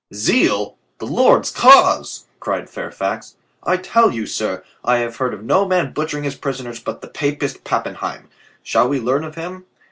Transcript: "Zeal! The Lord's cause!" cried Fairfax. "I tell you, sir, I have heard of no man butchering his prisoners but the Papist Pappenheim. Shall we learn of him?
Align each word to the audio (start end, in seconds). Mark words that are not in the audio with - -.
"Zeal! 0.15 0.77
The 0.97 1.05
Lord's 1.05 1.51
cause!" 1.51 2.25
cried 2.39 2.71
Fairfax. 2.71 3.35
"I 3.61 3.77
tell 3.77 4.09
you, 4.11 4.25
sir, 4.25 4.63
I 4.83 4.97
have 4.97 5.17
heard 5.17 5.31
of 5.31 5.43
no 5.43 5.67
man 5.67 5.93
butchering 5.93 6.23
his 6.23 6.33
prisoners 6.33 6.79
but 6.79 7.01
the 7.01 7.07
Papist 7.07 7.63
Pappenheim. 7.63 8.29
Shall 8.63 8.89
we 8.89 8.99
learn 8.99 9.23
of 9.23 9.35
him? 9.35 9.65